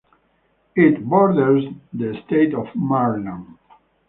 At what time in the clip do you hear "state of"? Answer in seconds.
2.25-2.65